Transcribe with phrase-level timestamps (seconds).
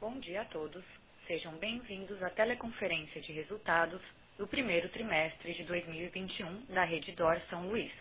[0.00, 0.82] Bom dia a todos.
[1.26, 4.00] Sejam bem-vindos à teleconferência de resultados
[4.38, 7.92] do primeiro trimestre de 2021 da Redditor São Luís.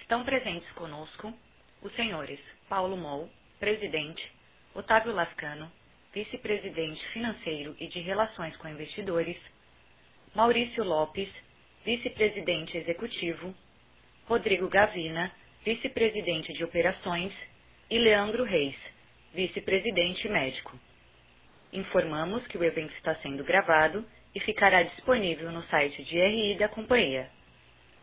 [0.00, 1.30] Estão presentes conosco
[1.82, 3.28] os senhores Paulo Mou,
[3.60, 4.32] presidente,
[4.74, 5.70] Otávio Lascano,
[6.14, 9.36] vice-presidente financeiro e de relações com investidores,
[10.34, 11.28] Maurício Lopes,
[11.84, 13.54] vice-presidente executivo,
[14.24, 15.30] Rodrigo Gavina,
[15.66, 17.34] vice-presidente de operações,
[17.90, 18.76] e Leandro Reis,
[19.34, 20.78] vice-presidente médico.
[21.72, 26.68] Informamos que o evento está sendo gravado e ficará disponível no site de RI da
[26.68, 27.28] companhia.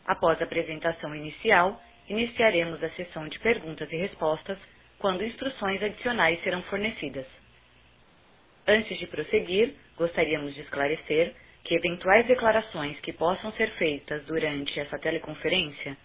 [0.06, 4.58] Após a apresentação inicial, iniciaremos a sessão de perguntas e respostas,
[5.00, 7.26] quando instruções adicionais serão fornecidas.
[8.68, 11.34] Antes de prosseguir, gostaríamos de esclarecer
[11.64, 15.98] que eventuais declarações que possam ser feitas durante essa teleconferência,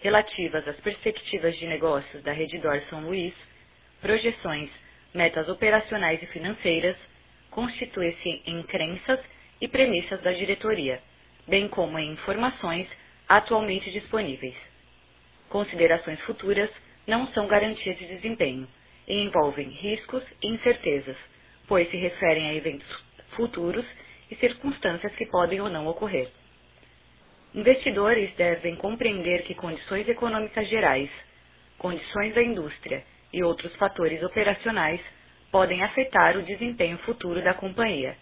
[0.00, 3.34] relativas às perspectivas de negócios da Redditor São Luís,
[4.02, 4.68] projeções,
[5.14, 6.96] metas operacionais e financeiras,
[7.50, 9.20] constituem-se em crenças
[9.60, 11.00] e premissas da diretoria,
[11.48, 12.88] bem como em informações
[13.28, 14.56] atualmente disponíveis.
[15.48, 16.68] Considerações futuras
[17.06, 18.68] não são garantias de desempenho
[19.06, 21.16] e envolvem riscos e incertezas,
[21.68, 22.88] pois se referem a eventos
[23.36, 23.86] futuros
[24.30, 26.28] e circunstâncias que podem ou não ocorrer.
[27.54, 31.10] Investidores devem compreender que condições econômicas gerais,
[31.78, 35.00] condições da indústria e outros fatores operacionais
[35.50, 38.16] podem afetar o desempenho futuro da companhia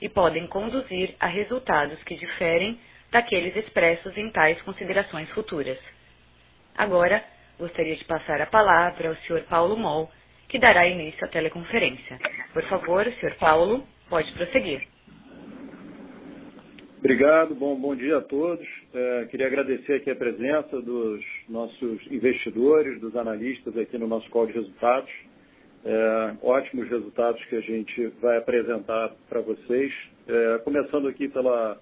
[0.00, 2.78] e podem conduzir a resultados que diferem
[3.10, 5.78] daqueles expressos em tais considerações futuras.
[6.76, 7.22] Agora,
[7.58, 9.42] gostaria de passar a palavra ao Sr.
[9.48, 10.10] Paulo Moll,
[10.48, 12.18] que dará início à teleconferência.
[12.52, 13.34] Por favor, Sr.
[13.38, 14.91] Paulo, pode prosseguir.
[17.04, 18.64] Obrigado, bom, bom dia a todos.
[18.94, 24.46] É, queria agradecer aqui a presença dos nossos investidores, dos analistas aqui no nosso call
[24.46, 25.10] de resultados.
[25.84, 29.92] É, ótimos resultados que a gente vai apresentar para vocês.
[30.28, 31.76] É, começando aqui pela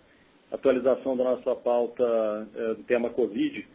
[0.50, 3.68] atualização da nossa pauta é, do tema Covid.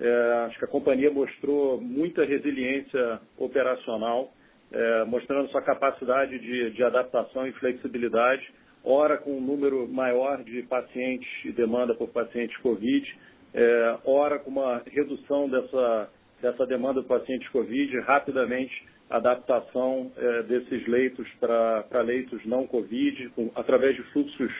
[0.00, 4.32] É, acho que a companhia mostrou muita resiliência operacional,
[4.72, 8.52] é, mostrando sua capacidade de, de adaptação e flexibilidade
[8.88, 13.18] ora com um número maior de pacientes e demanda por pacientes Covid,
[13.52, 16.10] é, ora com uma redução dessa,
[16.40, 23.50] dessa demanda por pacientes Covid, rapidamente adaptação é, desses leitos para leitos não Covid, com,
[23.54, 24.52] através de fluxos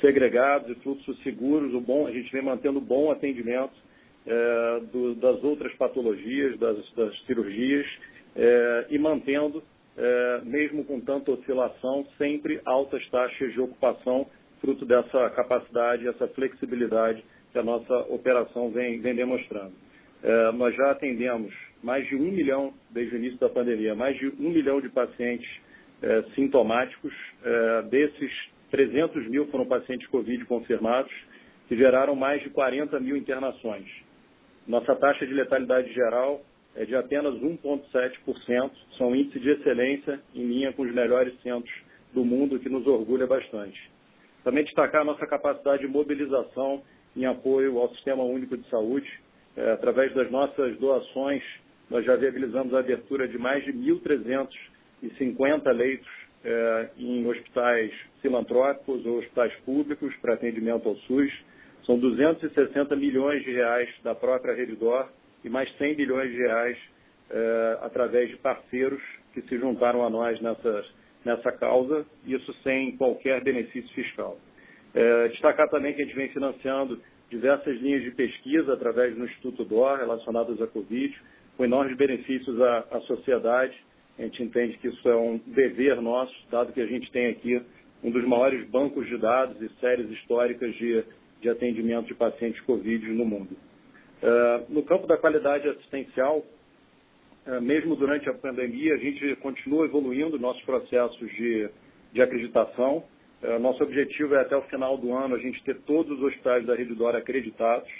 [0.00, 3.74] segregados e fluxos seguros, o bom, a gente vem mantendo bom atendimento
[4.26, 7.86] é, do, das outras patologias, das, das cirurgias,
[8.36, 9.62] é, e mantendo
[9.96, 14.26] é, mesmo com tanta oscilação, sempre altas taxas de ocupação,
[14.60, 19.72] fruto dessa capacidade, essa flexibilidade que a nossa operação vem, vem demonstrando.
[20.22, 24.28] É, nós já atendemos mais de um milhão, desde o início da pandemia, mais de
[24.28, 25.48] um milhão de pacientes
[26.02, 27.12] é, sintomáticos.
[27.44, 28.32] É, desses,
[28.70, 31.12] 300 mil foram pacientes Covid confirmados,
[31.68, 33.86] que geraram mais de 40 mil internações.
[34.66, 36.42] Nossa taxa de letalidade geral
[36.76, 38.70] é de apenas 1,7%.
[38.98, 41.72] São um índice de excelência em linha com os melhores centros
[42.12, 43.90] do mundo, que nos orgulha bastante.
[44.42, 46.82] Também destacar a nossa capacidade de mobilização
[47.16, 49.08] em apoio ao Sistema Único de Saúde.
[49.56, 51.42] É, através das nossas doações,
[51.88, 56.08] nós já viabilizamos a abertura de mais de 1.350 leitos
[56.44, 61.32] é, em hospitais filantrópicos ou hospitais públicos para atendimento ao SUS.
[61.86, 65.08] São 260 milhões de reais da própria Redidor
[65.44, 66.78] e mais 100 bilhões de reais
[67.30, 73.92] eh, através de parceiros que se juntaram a nós nessa, causa, isso sem qualquer benefício
[73.94, 74.38] fiscal.
[74.94, 77.00] Eh, destacar também que a gente vem financiando
[77.30, 81.14] diversas linhas de pesquisa através do Instituto DOR relacionadas à Covid,
[81.56, 83.76] com enormes benefícios à, à sociedade.
[84.18, 87.60] A gente entende que isso é um dever nosso, dado que a gente tem aqui
[88.02, 91.04] um dos maiores bancos de dados e séries históricas de,
[91.40, 93.56] de atendimento de pacientes Covid no mundo.
[94.24, 96.42] Uh, no campo da qualidade assistencial,
[97.46, 101.68] uh, mesmo durante a pandemia, a gente continua evoluindo nossos processos de,
[102.10, 103.04] de acreditação.
[103.42, 106.64] Uh, nosso objetivo é, até o final do ano, a gente ter todos os hospitais
[106.64, 107.90] da Rede Dora acreditados.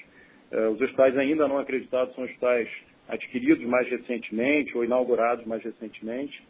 [0.73, 2.71] os hospitais ainda não acreditados são hospitais
[3.07, 6.43] adquiridos mais recentemente ou inaugurados mais recentemente.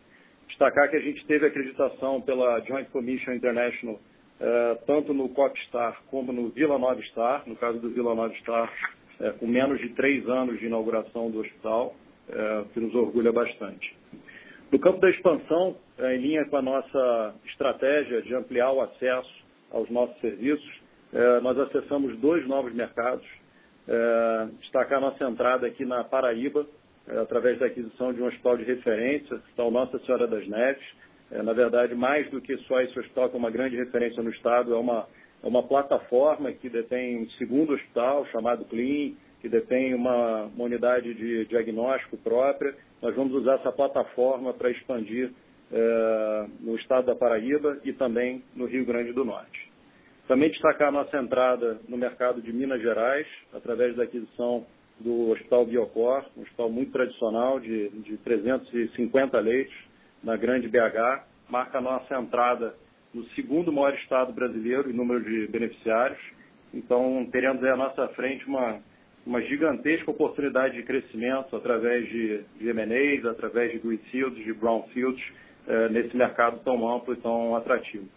[0.46, 3.98] Destacar que a gente teve acreditação pela Joint Commission International,
[4.86, 7.42] tanto no COPSTAR como no Vila Nova Star.
[7.46, 8.70] No caso do Vila Nova Star,
[9.20, 11.94] é, com menos de três anos de inauguração do hospital,
[12.28, 13.94] é, que nos orgulha bastante.
[14.72, 19.32] No campo da expansão, é, em linha com a nossa estratégia de ampliar o acesso
[19.70, 20.80] aos nossos serviços,
[21.12, 23.26] é, nós acessamos dois novos mercados.
[23.86, 26.66] É, destacar nossa entrada aqui na Paraíba,
[27.20, 30.84] através da aquisição de um hospital de referência, está o Nossa Senhora das Neves.
[31.30, 34.72] Na verdade, mais do que só esse hospital, que é uma grande referência no Estado,
[34.72, 35.06] é uma,
[35.44, 39.12] é uma plataforma que detém um segundo hospital chamado Clean,
[39.42, 42.74] que detém uma, uma unidade de diagnóstico própria.
[43.02, 45.30] Nós vamos usar essa plataforma para expandir
[45.70, 49.70] é, no estado da Paraíba e também no Rio Grande do Norte.
[50.26, 54.64] Também destacar a nossa entrada no mercado de Minas Gerais, através da aquisição
[54.98, 59.76] do Hospital Biocor, um hospital muito tradicional, de, de 350 leitos,
[60.22, 62.74] na Grande BH, marca a nossa entrada
[63.14, 66.20] no segundo maior estado brasileiro em número de beneficiários.
[66.74, 68.80] Então, teremos aí à nossa frente uma,
[69.24, 75.24] uma gigantesca oportunidade de crescimento através de, de M&As, através de greenfields, de brownfields,
[75.66, 78.08] eh, nesse mercado tão amplo e tão atrativo.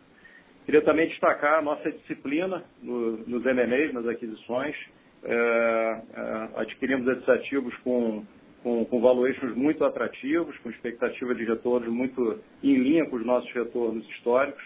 [0.67, 4.75] Queria também destacar a nossa disciplina no, nos M&As, nas aquisições.
[5.23, 8.25] É, é, adquirimos esses ativos com,
[8.61, 13.49] com, com valuations muito atrativos, com expectativa de retornos muito em linha com os nossos
[13.53, 14.61] retornos históricos.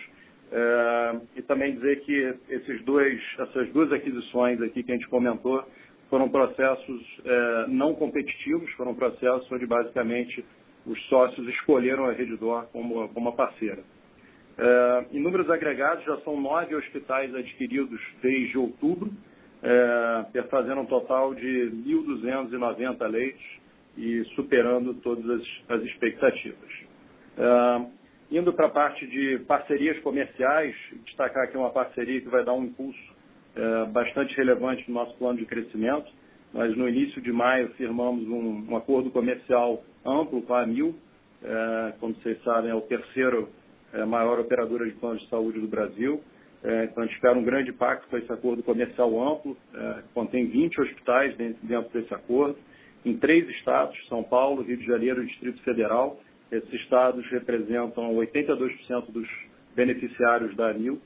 [0.52, 5.64] É, e também dizer que esses dois, essas duas aquisições aqui que a gente comentou
[6.10, 10.44] foram processos é, não competitivos, foram processos onde basicamente
[10.86, 13.82] os sócios escolheram a Redditor como, como uma parceira.
[14.58, 19.10] É, em números agregados, já são nove hospitais adquiridos desde outubro,
[19.64, 23.46] é, fazendo um total de 1.290 leitos
[23.98, 26.70] e superando todas as, as expectativas.
[27.38, 28.01] É,
[28.32, 30.74] indo para a parte de parcerias comerciais,
[31.06, 33.00] destacar aqui uma parceria que vai dar um impulso
[33.56, 36.10] é, bastante relevante no nosso plano de crescimento.
[36.54, 40.96] Nós, no início de maio, firmamos um, um acordo comercial amplo com a AMIL,
[41.44, 43.50] é, como vocês sabem, é o terceiro
[43.94, 46.22] é, maior operadora de planos de saúde do Brasil.
[46.64, 50.46] É, então, a gente espera um grande impacto com esse acordo comercial amplo, é, contém
[50.46, 52.58] 20 hospitais dentro, dentro desse acordo,
[53.04, 56.20] em três estados, São Paulo, Rio de Janeiro e Distrito Federal.
[56.52, 59.28] Esses estados representam 82% dos
[59.76, 61.02] beneficiários da ANIL.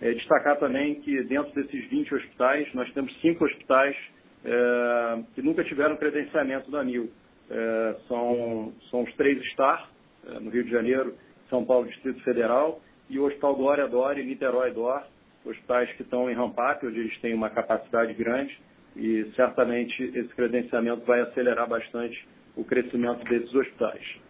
[0.00, 3.96] É, destacar também que dentro desses 20 hospitais, nós temos cinco hospitais
[4.44, 7.10] é, que nunca tiveram credenciamento da ANIL.
[7.50, 9.88] É, são, são os três STAR,
[10.26, 11.14] é, no Rio de Janeiro,
[11.50, 12.80] são Paulo Distrito Federal,
[13.10, 15.02] e o Hospital Glória Dor e Niterói Dor,
[15.44, 18.58] hospitais que estão em ramp-up, onde eles têm uma capacidade grande,
[18.96, 22.26] e certamente esse credenciamento vai acelerar bastante
[22.56, 24.23] o crescimento desses hospitais.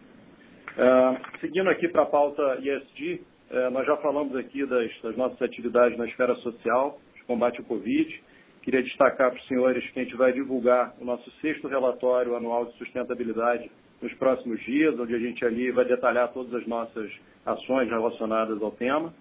[0.75, 5.41] Uh, seguindo aqui para a pauta ESG, uh, nós já falamos aqui das, das, nossas
[5.41, 8.21] atividades na esfera social, de combate ao Covid.
[8.61, 12.65] Queria destacar para os senhores que a gente vai divulgar o nosso sexto relatório anual
[12.65, 17.09] de sustentabilidade nos próximos dias, onde a gente ali vai detalhar todas as nossas
[17.45, 19.13] ações relacionadas ao tema.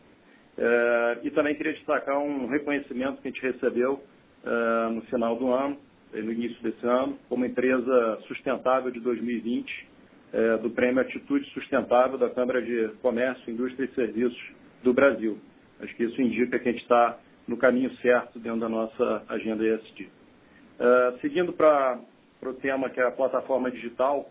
[0.58, 4.02] É, e também queria destacar um reconhecimento que a gente recebeu
[4.44, 5.78] é, no final do ano,
[6.12, 9.93] no início desse ano, como empresa sustentável de 2020,
[10.34, 14.52] é, do Prêmio Atitude Sustentável da Câmara de Comércio, Indústria e Serviços
[14.82, 15.38] do Brasil.
[15.80, 17.16] Acho que isso indica que a gente está
[17.46, 20.08] no caminho certo dentro da nossa agenda ESG.
[20.80, 22.00] É, seguindo para
[22.42, 24.28] o tema que é a plataforma digital,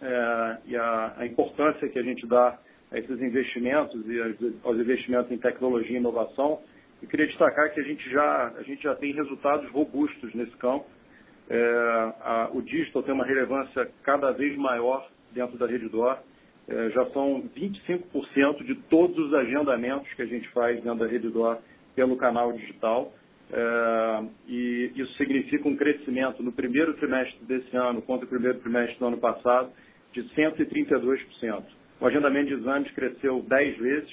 [0.00, 2.58] é, e a, a, importância que a gente dá
[2.90, 4.18] a esses investimentos e
[4.64, 6.62] aos investimentos em tecnologia e inovação.
[7.02, 10.86] Eu queria destacar que a gente já, a gente já tem resultados robustos nesse campo.
[11.50, 16.16] É, a, o digital tem uma relevância cada vez maior dentro da rede DOR.
[16.68, 21.28] É, já são 25% de todos os agendamentos que a gente faz dentro da rede
[21.28, 21.58] DOR
[21.96, 23.12] pelo canal digital.
[23.52, 28.96] É, e isso significa um crescimento no primeiro trimestre desse ano contra o primeiro trimestre
[29.00, 29.72] do ano passado
[30.12, 31.64] de 132%.
[32.00, 34.10] O agendamento de exames cresceu 10 vezes,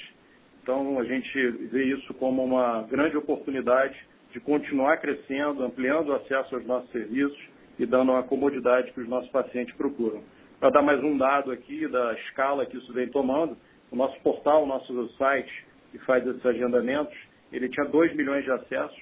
[0.64, 3.96] então a gente vê isso como uma grande oportunidade
[4.32, 7.40] de continuar crescendo, ampliando o acesso aos nossos serviços
[7.80, 10.22] e dando a comodidade que os nossos pacientes procuram.
[10.60, 13.56] Para dar mais um dado aqui da escala que isso vem tomando,
[13.92, 17.16] o nosso portal, o nosso site que faz esses agendamentos,
[17.52, 19.02] ele tinha 2 milhões de acessos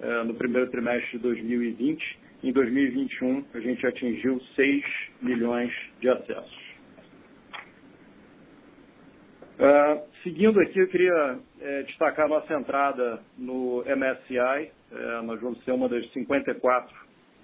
[0.00, 4.84] eh, no primeiro trimestre de 2020 em 2021, a gente atingiu 6
[5.22, 6.65] milhões de acessos.
[9.58, 14.70] Uh, seguindo aqui, eu queria é, destacar nossa entrada no MSCI.
[14.92, 16.94] É, nós vamos ser uma das 54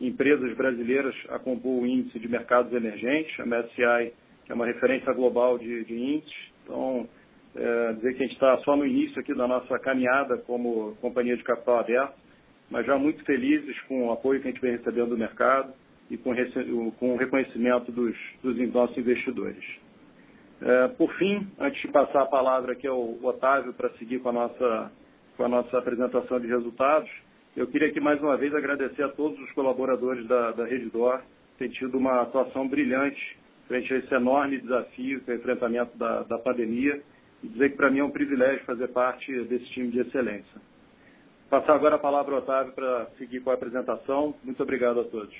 [0.01, 3.39] empresas brasileiras a compor o índice de mercados emergentes.
[3.41, 4.13] A MSCI
[4.49, 6.53] é uma referência global de, de índices.
[6.65, 7.09] Então,
[7.57, 11.37] é, dizer que a gente está só no início aqui da nossa caminhada como companhia
[11.37, 12.23] de capital aberto
[12.73, 15.75] mas já muito felizes com o apoio que a gente vem recebendo do mercado
[16.11, 16.33] e com,
[16.93, 19.63] com o reconhecimento dos, dos nossos investidores.
[20.65, 24.33] É, por fim, antes de passar a palavra aqui ao Otávio para seguir com a,
[24.33, 24.93] nossa,
[25.37, 27.11] com a nossa apresentação de resultados,
[27.57, 31.19] eu queria aqui mais uma vez agradecer a todos os colaboradores da, da Rede Dor,
[31.19, 35.97] que têm tido uma atuação brilhante frente a esse enorme desafio que é o enfrentamento
[35.99, 37.03] da, da pandemia
[37.43, 40.61] e dizer que para mim é um privilégio fazer parte desse time de excelência.
[41.51, 44.35] Passar agora a palavra ao Otávio para seguir com a apresentação.
[44.45, 45.35] Muito obrigado a todos.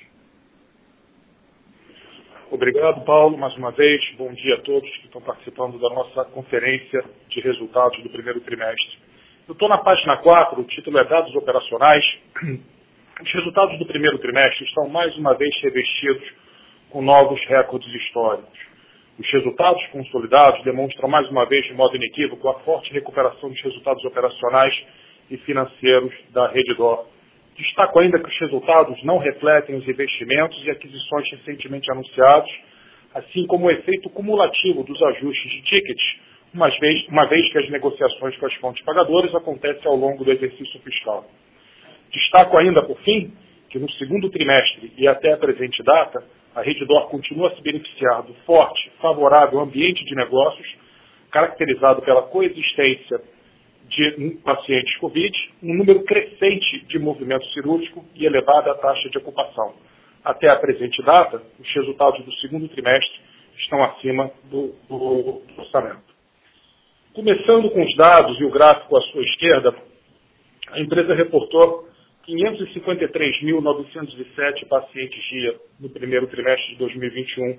[2.53, 3.99] Obrigado, Paulo, mais uma vez.
[4.19, 8.99] Bom dia a todos que estão participando da nossa conferência de resultados do primeiro trimestre.
[9.49, 12.05] Eu estou na página 4, o título é Dados Operacionais.
[13.23, 16.29] Os resultados do primeiro trimestre estão mais uma vez revestidos
[16.91, 18.59] com novos recordes históricos.
[19.19, 24.05] Os resultados consolidados demonstram mais uma vez, de modo inequívoco, a forte recuperação dos resultados
[24.05, 24.75] operacionais
[25.31, 27.07] e financeiros da Redditor.
[27.57, 32.51] Destaco ainda que os resultados não refletem os investimentos e aquisições recentemente anunciados,
[33.15, 36.17] assim como o efeito cumulativo dos ajustes de tickets,
[36.55, 40.33] uma vez, uma vez que as negociações com as fontes pagadoras acontecem ao longo do
[40.33, 41.27] exercício fiscal.
[42.11, 43.33] Destaco ainda, por fim,
[43.71, 46.23] que no segundo trimestre e até a presente data,
[46.55, 50.69] a Reddor continua a se beneficiar do forte, favorável ambiente de negócios,
[51.31, 53.21] caracterizado pela coexistência
[53.93, 55.33] de pacientes Covid,
[55.63, 59.75] um número crescente de movimento cirúrgico e elevada taxa de ocupação.
[60.25, 63.21] Até a presente data, os resultados do segundo trimestre
[63.59, 66.11] estão acima do, do orçamento.
[67.13, 69.77] Começando com os dados e o gráfico à sua esquerda,
[70.71, 71.87] a empresa reportou
[72.27, 77.59] 553.907 pacientes dia no primeiro trimestre de 2021,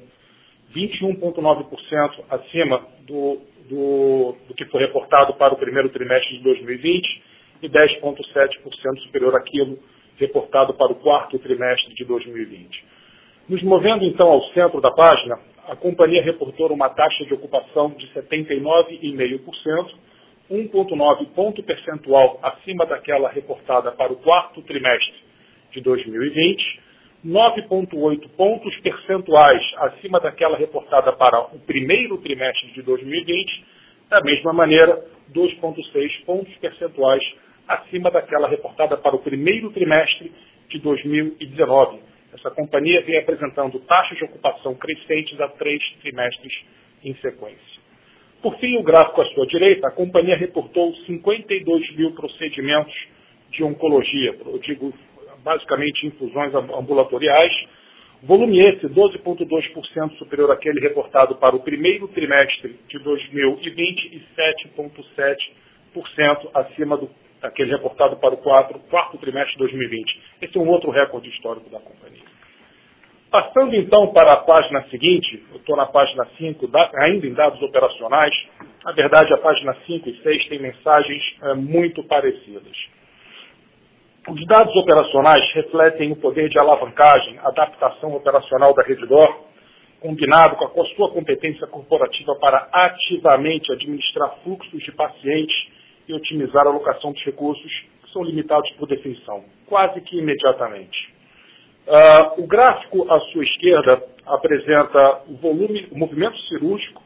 [0.75, 3.39] 21,9% acima do,
[3.69, 7.21] do, do, que foi reportado para o primeiro trimestre de 2020
[7.61, 9.77] e 10,7% superior àquilo
[10.17, 12.85] reportado para o quarto trimestre de 2020.
[13.49, 18.07] Nos movendo então ao centro da página, a companhia reportou uma taxa de ocupação de
[18.13, 19.89] 79,5%,
[20.51, 25.15] 1,9 ponto percentual acima daquela reportada para o quarto trimestre
[25.71, 26.82] de 2020,
[27.25, 33.65] 9,8 pontos percentuais acima daquela reportada para o primeiro trimestre de 2020,
[34.09, 37.23] da mesma maneira, 2,6 pontos percentuais
[37.65, 40.33] acima daquela reportada para o primeiro trimestre
[40.69, 41.99] de 2019.
[42.33, 46.53] Essa companhia vem apresentando taxas de ocupação crescentes há três trimestres
[47.05, 47.83] em sequência.
[48.41, 52.93] Por fim, o gráfico à sua direita, a companhia reportou 52 mil procedimentos
[53.51, 54.93] de oncologia, eu digo
[55.43, 57.53] basicamente infusões ambulatoriais,
[58.23, 64.23] volume esse 12,2% superior àquele reportado para o primeiro trimestre de 2020 e
[64.77, 67.09] 7,7% acima do,
[67.41, 70.21] daquele reportado para o quarto, quarto trimestre de 2020.
[70.41, 72.23] Esse é um outro recorde histórico da companhia.
[73.33, 78.31] Passando então para a página seguinte, eu estou na página 5, ainda em dados operacionais.
[78.85, 82.77] Na verdade, a página 5 e 6 têm mensagens é, muito parecidas.
[84.25, 89.43] Os dados operacionais refletem o poder de alavancagem, adaptação operacional da Redditor,
[89.99, 95.55] combinado com a sua competência corporativa para ativamente administrar fluxos de pacientes
[96.07, 101.13] e otimizar a alocação dos recursos que são limitados por definição, quase que imediatamente.
[101.85, 107.01] Uh, o gráfico à sua esquerda apresenta o volume, o movimento cirúrgico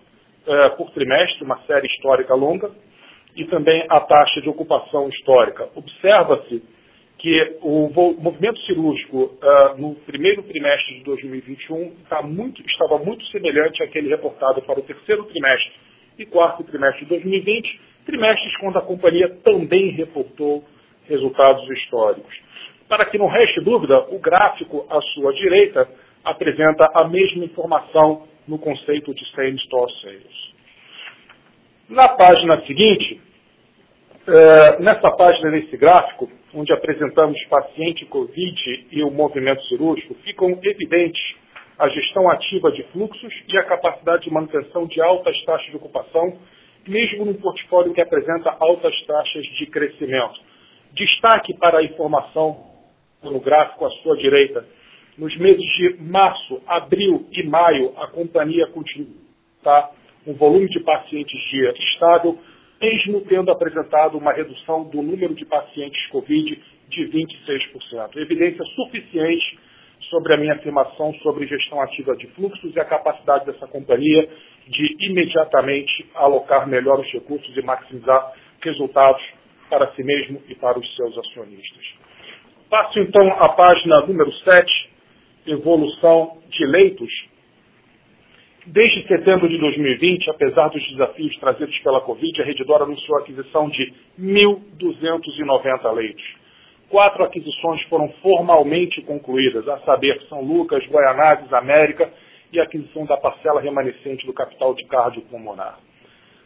[0.46, 2.70] uh, por trimestre, uma série histórica longa,
[3.36, 5.68] e também a taxa de ocupação histórica.
[5.76, 6.77] Observa-se
[7.18, 13.82] que o movimento cirúrgico uh, no primeiro trimestre de 2021 tá muito, estava muito semelhante
[13.84, 15.72] àquele reportado para o terceiro trimestre
[16.20, 20.64] e quarto trimestre de 2020, trimestres quando a companhia também reportou
[21.08, 22.36] resultados históricos.
[22.88, 25.90] Para que não reste dúvida, o gráfico à sua direita
[26.24, 30.54] apresenta a mesma informação no conceito de Same Store Sales.
[31.90, 33.22] Na página seguinte,
[34.28, 41.22] é, nessa página, nesse gráfico, onde apresentamos paciente COVID e o movimento cirúrgico, ficam evidentes
[41.80, 46.38] a gestão ativa de fluxos e a capacidade de manutenção de altas taxas de ocupação,
[46.88, 50.40] mesmo num portfólio que apresenta altas taxas de crescimento.
[50.94, 52.66] Destaque para a informação
[53.24, 54.66] no gráfico à sua direita.
[55.18, 59.28] Nos meses de março, abril e maio, a companhia continua
[59.64, 59.92] tá,
[60.26, 62.38] um volume de pacientes dia estável,
[62.82, 68.16] mesmo tendo apresentado uma redução do número de pacientes Covid de 26%.
[68.18, 69.60] Evidência suficiente
[70.10, 74.30] sobre a minha afirmação sobre gestão ativa de fluxos e a capacidade dessa companhia
[74.68, 79.24] de imediatamente alocar melhor os recursos e maximizar resultados
[79.70, 81.86] para si mesmo e para os seus acionistas.
[82.70, 84.90] Passo então à página número 7,
[85.48, 87.12] evolução de leitos.
[88.70, 93.70] Desde setembro de 2020, apesar dos desafios trazidos pela Covid, a Redditor anunciou a aquisição
[93.70, 96.36] de 1.290 leitos.
[96.90, 102.12] Quatro aquisições foram formalmente concluídas, a saber, São Lucas, Guaianazes, América
[102.52, 105.80] e a aquisição da parcela remanescente do capital de cardiopulmonar.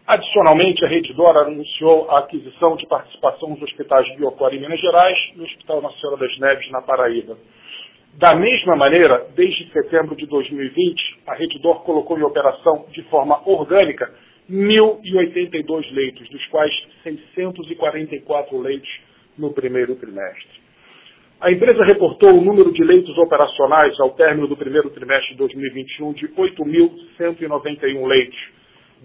[0.06, 5.18] Adicionalmente, a Rede Dora anunciou a aquisição de participação nos hospitais Biocor em Minas Gerais
[5.34, 7.36] e no Hospital Senhora das Neves, na Paraíba.
[8.16, 13.42] Da mesma maneira, desde setembro de 2020, a Rede Dor colocou em operação de forma
[13.46, 14.12] orgânica
[14.50, 16.72] 1.082 leitos, dos quais
[17.04, 18.90] 644 leitos
[19.38, 20.62] no primeiro trimestre.
[21.40, 26.14] A empresa reportou o número de leitos operacionais ao término do primeiro trimestre de 2021
[26.14, 28.40] de 8.191 leitos,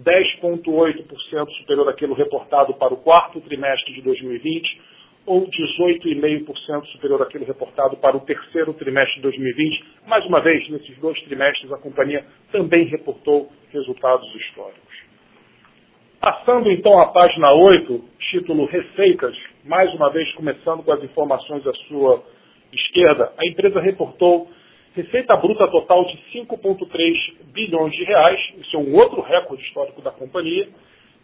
[0.03, 4.81] 10,8% superior àquele reportado para o quarto trimestre de 2020,
[5.27, 9.85] ou 18,5% superior àquele reportado para o terceiro trimestre de 2020.
[10.07, 14.87] Mais uma vez, nesses dois trimestres, a companhia também reportou resultados históricos.
[16.21, 21.73] Passando então à página 8, título Receitas, mais uma vez começando com as informações à
[21.87, 22.23] sua
[22.71, 24.49] esquerda, a empresa reportou
[24.95, 30.09] receita bruta total de 5,3 bilhões de reais, isso é um outro recorde histórico da
[30.09, 30.67] companhia.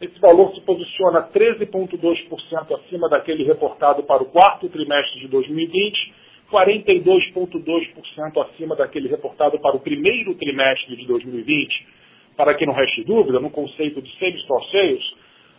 [0.04, 6.14] Esse valor se posiciona 13,2% acima daquele reportado para o quarto trimestre de 2020,
[6.52, 11.88] 42,2% acima daquele reportado para o primeiro trimestre de 2020.
[12.36, 15.14] Para que não reste dúvida, no conceito de same store sales,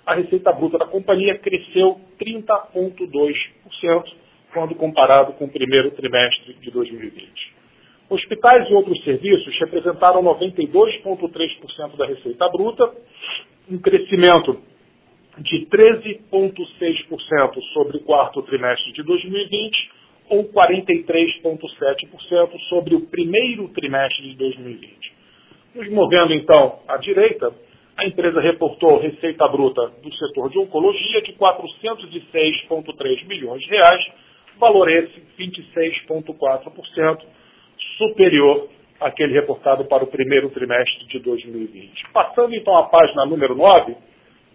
[0.05, 4.05] a receita bruta da companhia cresceu 30,2%
[4.53, 7.64] quando comparado com o primeiro trimestre de 2020.
[8.09, 12.93] Hospitais e outros serviços representaram 92,3% da receita bruta,
[13.71, 14.61] um crescimento
[15.39, 19.91] de 13,6% sobre o quarto trimestre de 2020
[20.29, 25.15] ou 43,7% sobre o primeiro trimestre de 2020.
[25.75, 27.51] Nos movendo então à direita,
[27.97, 34.05] a empresa reportou receita bruta do setor de oncologia de 406,3 milhões de reais,
[34.59, 37.25] valor esse 26,4%
[37.99, 38.69] superior
[39.01, 42.11] àquele reportado para o primeiro trimestre de 2020.
[42.13, 43.95] Passando então à página número 9,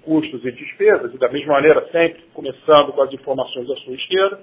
[0.03, 4.39] custos e despesas, e da mesma maneira sempre começando com as informações à sua esquerda,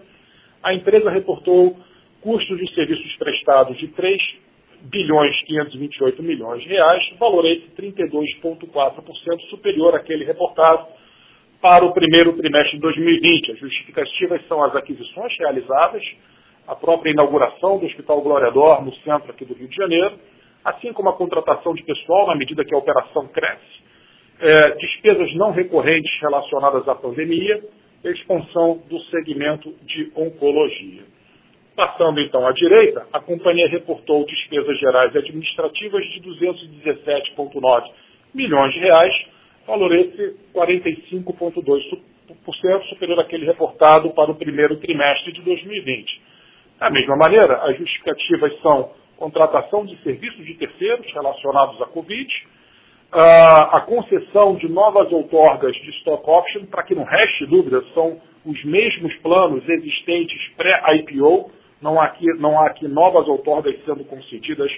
[0.62, 1.76] a empresa reportou
[2.20, 4.22] custos de serviços prestados de 3
[4.82, 10.86] bilhões 528 milhões de reais, valor esse 32,4% superior àquele reportado
[11.60, 13.52] para o primeiro trimestre de 2020.
[13.52, 16.02] As justificativas são as aquisições realizadas,
[16.66, 20.18] a própria inauguração do Hospital Glória d'Or no centro aqui do Rio de Janeiro,
[20.64, 23.86] assim como a contratação de pessoal na medida que a operação cresce,
[24.40, 27.62] é, despesas não recorrentes relacionadas à pandemia,
[28.04, 31.02] expansão do segmento de oncologia.
[31.74, 37.90] Passando então à direita, a companhia reportou despesas gerais e administrativas de 217,9
[38.34, 39.12] milhões de reais,
[39.66, 46.35] valor esse 45,2% superior àquele reportado para o primeiro trimestre de 2020.
[46.78, 52.28] Da mesma maneira, as justificativas são contratação de serviços de terceiros relacionados à Covid,
[53.12, 58.62] a concessão de novas outorgas de stock option, para que não reste dúvida, são os
[58.64, 64.70] mesmos planos existentes pré-IPO, não, há não há aqui novas outorgas sendo concedidas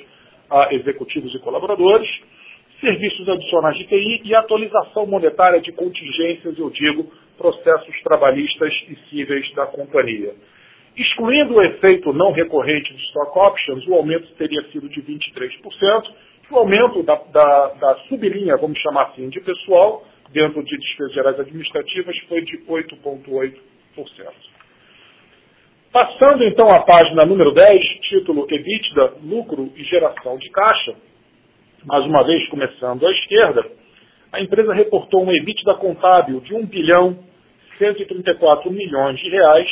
[0.51, 2.09] a executivos e colaboradores,
[2.81, 9.53] serviços adicionais de TI e atualização monetária de contingências, eu digo, processos trabalhistas e cíveis
[9.55, 10.35] da companhia.
[10.99, 16.11] Excluindo o efeito não recorrente de stock options, o aumento teria sido de 23%,
[16.51, 21.39] o aumento da, da, da sublinha, vamos chamar assim, de pessoal, dentro de despesas gerais
[21.39, 23.55] administrativas, foi de 8,8%.
[25.93, 30.97] Passando então à página número 10, título EBITDA, lucro e geração de caixa,
[31.85, 33.65] mais uma vez começando à esquerda,
[34.33, 37.19] a empresa reportou um EBITDA contábil de 1 bilhão
[37.79, 39.69] 134 milhões de reais,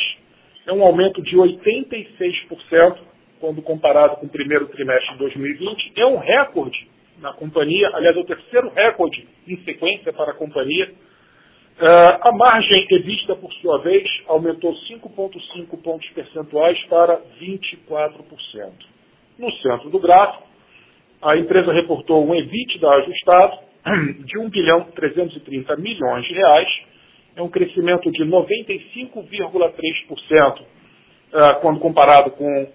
[0.67, 2.97] é um aumento de 86%
[3.39, 5.93] quando comparado com o primeiro trimestre de 2020.
[5.95, 6.87] É um recorde
[7.19, 10.91] na companhia, aliás, é o terceiro recorde em sequência para a companhia.
[11.79, 18.71] Uh, a margem revista, por sua vez, aumentou 5,5 pontos percentuais para 24%.
[19.37, 20.43] No centro do gráfico,
[21.21, 23.59] a empresa reportou um EBITDA ajustado
[24.25, 26.69] de 1 bilhão 330 milhões de reais,
[27.37, 30.65] é um crescimento de 95,3% uh,
[31.33, 32.67] ah, quando comparado com uh,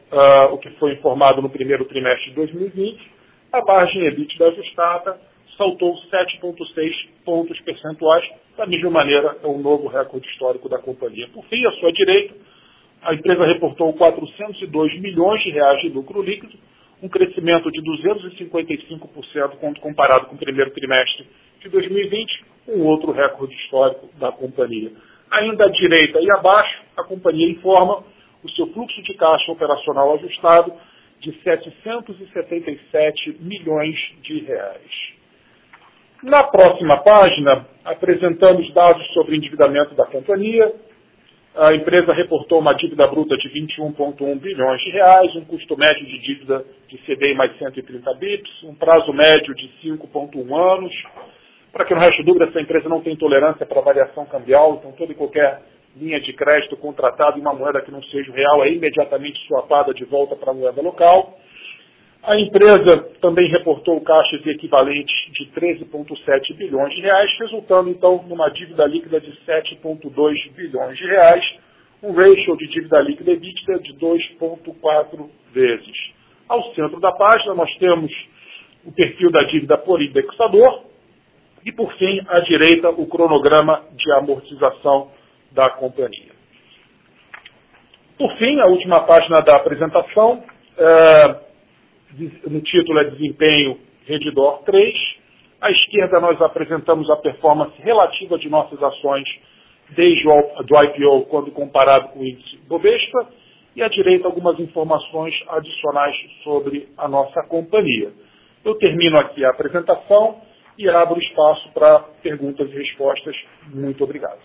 [0.52, 3.10] o que foi informado no primeiro trimestre de 2020.
[3.52, 5.20] A margem EBITDA ajustada
[5.58, 6.92] saltou 7,6
[7.24, 8.24] pontos percentuais,
[8.56, 11.28] da mesma maneira é um novo recorde histórico da companhia.
[11.34, 12.34] Por fim, à sua direita,
[13.02, 16.56] a empresa reportou 402 milhões de reais de lucro líquido,
[17.02, 21.26] um crescimento de 255% quando comparado com o primeiro trimestre
[21.60, 24.92] de 2020, um outro recorde histórico da companhia.
[25.30, 28.04] Ainda à direita e abaixo, a companhia informa
[28.44, 30.72] o seu fluxo de caixa operacional ajustado
[31.20, 35.12] de 777 milhões de reais.
[36.22, 40.72] Na próxima página, apresentamos dados sobre o endividamento da companhia.
[41.54, 46.18] A empresa reportou uma dívida bruta de 21,1 bilhões de reais, um custo médio de
[46.18, 50.94] dívida de CDI mais 130 bips, um prazo médio de 5,1 anos.
[51.70, 55.12] Para que não reste dúvida, essa empresa não tem tolerância para variação cambial, então toda
[55.12, 55.60] e qualquer
[55.94, 60.06] linha de crédito contratada em uma moeda que não seja real é imediatamente swapada de
[60.06, 61.38] volta para a moeda local.
[62.24, 68.86] A empresa também reportou caixas equivalentes de 13,7 bilhões de reais, resultando então numa dívida
[68.86, 71.44] líquida de 7,2 bilhões de reais,
[72.00, 76.12] um ratio de dívida líquida EBITDA de 2,4 vezes.
[76.48, 78.12] Ao centro da página nós temos
[78.84, 80.84] o perfil da dívida por indexador
[81.64, 85.10] e, por fim, à direita, o cronograma de amortização
[85.50, 86.30] da companhia.
[88.16, 90.44] Por fim, a última página da apresentação.
[90.78, 91.51] É
[92.48, 94.94] no título é Desempenho Redditor 3.
[95.60, 99.28] À esquerda nós apresentamos a performance relativa de nossas ações
[99.90, 103.28] desde o do IPO quando comparado com o índice Bovespa
[103.74, 108.12] e à direita algumas informações adicionais sobre a nossa companhia.
[108.64, 110.40] Eu termino aqui a apresentação
[110.78, 113.36] e abro espaço para perguntas e respostas.
[113.68, 114.40] Muito obrigado.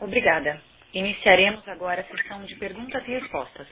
[0.00, 0.71] Obrigada.
[0.94, 3.68] Iniciaremos agora a sessão de perguntas e respostas.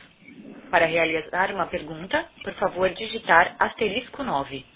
[0.71, 4.67] Para realizar uma pergunta, por favor digitar asterisco 9.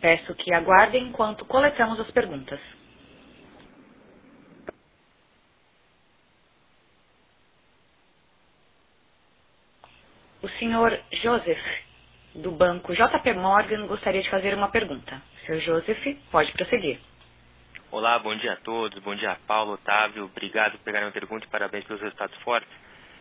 [0.00, 2.60] Peço que aguardem enquanto coletamos as perguntas.
[10.42, 11.64] O senhor Joseph,
[12.36, 15.22] do banco JP Morgan, gostaria de fazer uma pergunta.
[15.46, 17.00] Senhor Joseph, pode prosseguir.
[17.92, 18.98] Olá, bom dia a todos.
[19.02, 20.24] Bom dia, Paulo, Otávio.
[20.24, 22.72] Obrigado por pegar minha pergunta e parabéns pelos resultados fortes.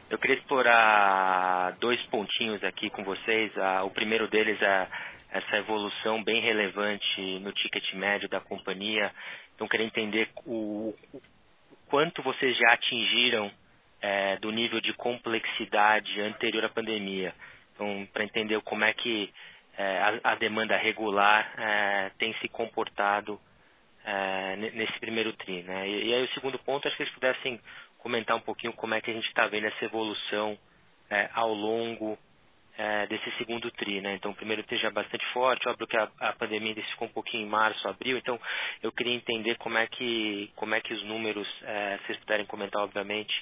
[0.10, 3.52] Eu queria explorar dois pontinhos aqui com vocês.
[3.84, 4.88] o primeiro deles é
[5.32, 9.12] essa evolução bem relevante no ticket médio da companhia.
[9.54, 11.22] Então, queria entender o, o
[11.88, 13.52] quanto vocês já atingiram
[14.02, 17.36] é, do nível de complexidade anterior à pandemia.
[17.76, 19.34] Então, para entender como é que
[19.78, 23.38] é, a, a, demanda regular é, tem se comportado
[24.06, 25.64] é, nesse primeiro tri.
[25.64, 25.88] Né?
[25.88, 27.60] E, e, aí o segundo ponto, acho que eles pudessem
[27.98, 30.58] comentar um pouquinho como é que a gente está vendo essa evolução
[31.10, 32.18] é, ao longo
[32.78, 34.16] é, desse segundo tri, né?
[34.16, 37.12] Então, o primeiro tri já é bastante forte, óbvio que a, a pandemia ficou um
[37.12, 38.40] pouquinho em março, abril, então
[38.82, 42.46] eu queria entender como é que, como é que os números, é, se vocês puderem
[42.46, 43.34] comentar, obviamente,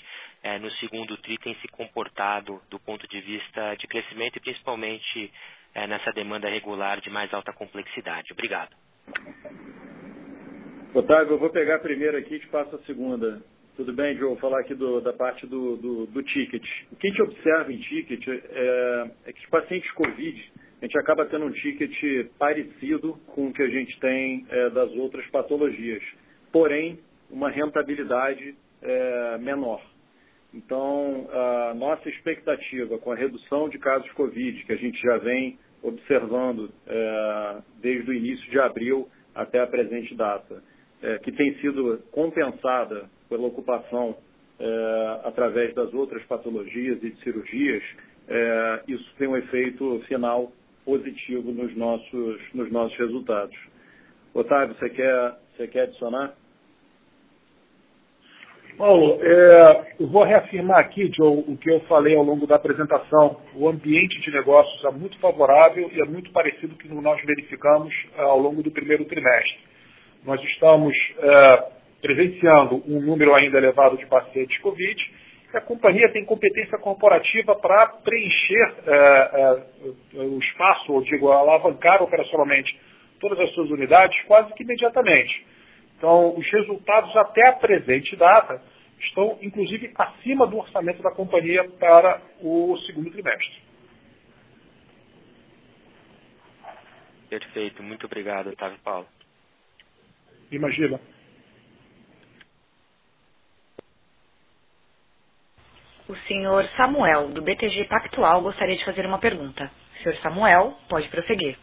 [0.42, 5.32] é, no segundo tri tem se comportado do ponto de vista de crescimento e principalmente
[5.88, 8.34] nessa demanda regular de mais alta complexidade.
[8.34, 8.76] Obrigado.
[10.92, 13.40] Otávio, eu vou pegar primeiro aqui e te passo a segunda.
[13.76, 14.30] Tudo bem, Joe?
[14.30, 16.64] Vou falar aqui do, da parte do, do, do, ticket.
[16.92, 20.98] O que a gente observa em ticket é, é, que os pacientes COVID, a gente
[20.98, 26.02] acaba tendo um ticket parecido com o que a gente tem é, das outras patologias,
[26.52, 27.00] porém,
[27.30, 29.82] uma rentabilidade é, menor.
[30.52, 35.60] Então, a nossa expectativa com a redução de casos COVID, que a gente já vem
[35.84, 40.64] observando é, desde o início de abril até a presente data,
[41.02, 44.16] é, que tem sido compensada pela ocupação
[44.60, 47.84] é, através das outras patologias e de cirurgias,
[48.28, 50.52] é, isso tem um efeito final
[50.84, 53.58] positivo nos nossos, nos nossos resultados.
[54.34, 56.34] Otávio, você quer, você quer adicionar?
[58.78, 63.42] Paulo, é, eu vou reafirmar aqui, Joe, o que eu falei ao longo da apresentação.
[63.54, 67.22] O ambiente de negócios é muito favorável e é muito parecido com o que nós
[67.26, 69.69] verificamos é, ao longo do primeiro trimestre.
[70.24, 71.70] Nós estamos é,
[72.02, 75.20] presenciando um número ainda elevado de pacientes Covid.
[75.54, 82.78] A companhia tem competência corporativa para preencher é, é, o espaço, ou digo, alavancar operacionalmente
[83.20, 85.46] todas as suas unidades quase que imediatamente.
[85.98, 88.62] Então, os resultados até a presente data
[89.02, 93.70] estão, inclusive, acima do orçamento da companhia para o segundo trimestre.
[97.30, 99.08] Perfeito, muito obrigado, Otávio Paulo.
[100.52, 101.00] Imagina.
[106.08, 109.70] O senhor Samuel, do BTG Pactual, gostaria de fazer uma pergunta.
[110.02, 111.56] Senhor Samuel, pode prosseguir.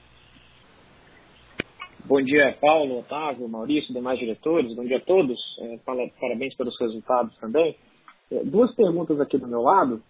[2.05, 4.73] Bom dia, Paulo, Otávio, Maurício, demais diretores.
[4.77, 5.37] Bom dia a todos.
[5.61, 5.79] É,
[6.21, 7.77] parabéns pelos resultados também.
[8.31, 10.01] É, duas perguntas aqui do meu lado.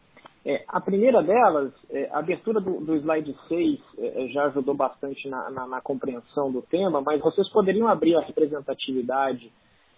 [0.48, 5.28] É, a primeira delas, é, a abertura do, do slide 6 é, já ajudou bastante
[5.28, 9.50] na, na, na, compreensão do tema, mas vocês poderiam abrir a representatividade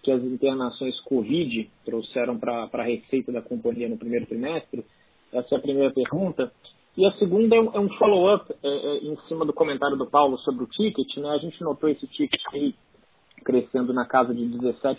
[0.02, 4.87] que as internações Covid trouxeram para a receita da companhia no primeiro trimestre?
[5.30, 6.50] Essa é a primeira pergunta.
[6.96, 10.06] E a segunda é um, é um follow-up é, é, em cima do comentário do
[10.06, 11.14] Paulo sobre o ticket.
[11.18, 11.28] Né?
[11.28, 12.74] A gente notou esse ticket aí
[13.44, 14.96] crescendo na casa de 17%.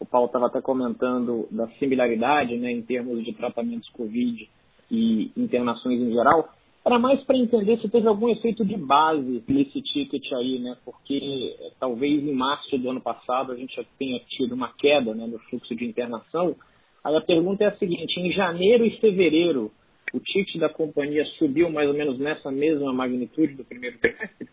[0.00, 4.48] O Paulo estava até comentando da similaridade né, em termos de tratamentos Covid
[4.90, 6.48] e internações em geral.
[6.84, 10.76] Era mais para entender se teve algum efeito de base nesse ticket aí, né?
[10.82, 15.14] Porque é, talvez em março do ano passado a gente já tenha tido uma queda
[15.14, 16.56] né, no fluxo de internação.
[17.04, 19.70] Aí a pergunta é a seguinte: em janeiro e fevereiro,
[20.14, 24.48] o ticket da companhia subiu mais ou menos nessa mesma magnitude do primeiro trimestre?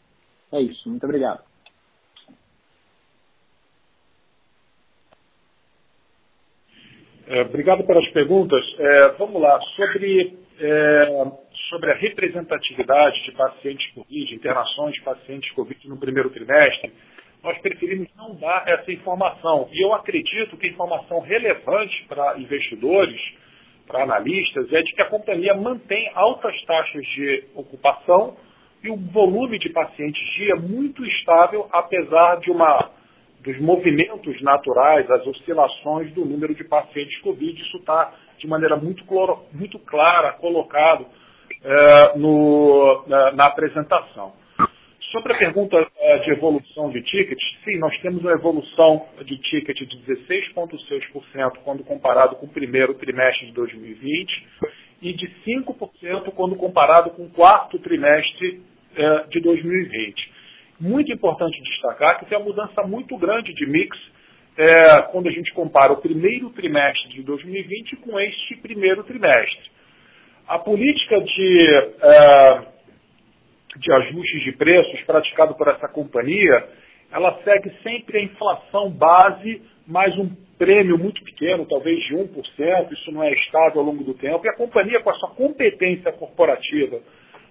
[0.52, 0.90] É isso.
[0.90, 1.44] Muito obrigado.
[7.28, 8.64] É, obrigado pelas perguntas.
[8.80, 9.60] É, vamos lá.
[9.76, 11.32] Sobre é,
[11.70, 16.92] sobre a representatividade de pacientes Covid, internações de pacientes Covid no primeiro trimestre,
[17.44, 19.70] nós preferimos não dar essa informação.
[19.72, 23.22] E eu acredito que a informação relevante para investidores,
[23.86, 28.36] para analistas, é de que a companhia mantém altas taxas de ocupação
[28.84, 32.97] e um volume de pacientes dia muito estável, apesar de uma
[33.48, 37.62] dos movimentos naturais, as oscilações do número de pacientes Covid.
[37.62, 41.06] Isso está de maneira muito, cloro, muito clara colocado
[41.64, 44.34] é, no, na, na, apresentação.
[45.14, 49.78] Sobre a pergunta é, de evolução de tickets, sim, nós temos uma evolução de ticket
[49.78, 54.48] de 16,6% quando comparado com o primeiro trimestre de 2020
[55.02, 58.62] e de 5% quando comparado com o quarto trimestre
[58.94, 60.38] é, de 2020.
[60.80, 63.98] Muito importante destacar que tem uma mudança muito grande de mix
[64.58, 69.72] é, quando a gente compara o primeiro trimestre de 2020 com este primeiro trimestre.
[70.48, 71.68] A política de,
[72.02, 72.62] é,
[73.78, 76.68] de ajustes de preços praticado por essa companhia,
[77.12, 83.12] ela segue sempre a inflação base mais um prêmio muito pequeno, talvez de 1%, isso
[83.12, 87.00] não é estável ao longo do tempo, e a companhia, com a sua competência corporativa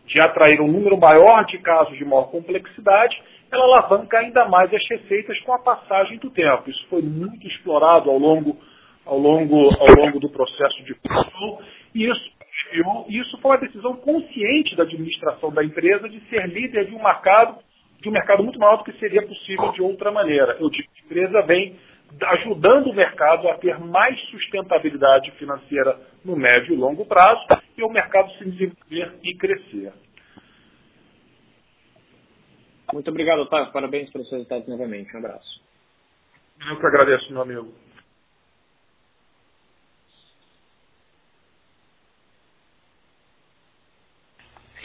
[0.06, 4.88] de atrair um número maior de casos de maior complexidade, ela alavanca ainda mais as
[4.88, 6.68] receitas com a passagem do tempo.
[6.70, 8.56] Isso foi muito explorado ao longo,
[9.04, 11.58] ao longo, ao longo do processo de produção
[11.94, 12.30] e isso,
[13.08, 17.58] isso foi uma decisão consciente da administração da empresa de ser líder de um mercado,
[18.02, 20.56] de um mercado muito maior do que seria possível de outra maneira.
[20.60, 21.76] Eu digo que a empresa vem
[22.22, 27.88] ajudando o mercado a ter mais sustentabilidade financeira no médio e longo prazo e o
[27.88, 29.92] mercado se desenvolver e crescer.
[32.92, 33.72] Muito obrigado, Otávio.
[33.72, 35.14] Parabéns pelos resultados novamente.
[35.14, 35.60] Um abraço.
[36.68, 37.74] Eu que agradeço, meu amigo.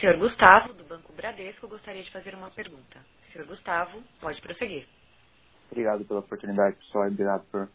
[0.00, 2.98] Senhor Gustavo, do Banco Bradesco, gostaria de fazer uma pergunta.
[3.32, 4.84] Senhor Gustavo, pode prosseguir.
[5.72, 7.66] Obrigado pela oportunidade, pessoal, e obrigado por,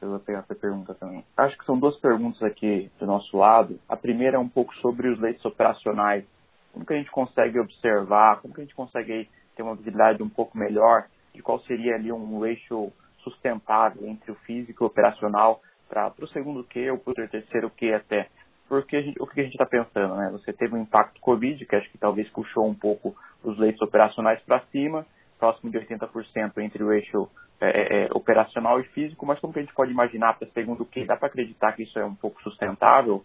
[0.00, 1.24] pela essa pergunta também.
[1.36, 3.78] Acho que são duas perguntas aqui do nosso lado.
[3.88, 6.24] A primeira é um pouco sobre os leitos operacionais.
[6.72, 10.28] Como que a gente consegue observar, como que a gente consegue ter uma visibilidade um
[10.28, 15.60] pouco melhor de qual seria ali um eixo sustentável entre o físico e o operacional
[15.88, 18.28] para o segundo Q ou para o terceiro Q até.
[18.68, 20.30] Porque gente, o que a gente está pensando, né?
[20.32, 24.42] Você teve um impacto Covid, que acho que talvez puxou um pouco os leitos operacionais
[24.42, 25.06] para cima,
[25.38, 27.28] próximo de 80% entre o eixo
[27.60, 31.06] é, é, é, operacional e físico, mas como que a gente pode imaginar segundo Q?
[31.06, 33.24] Dá para acreditar que isso é um pouco sustentável?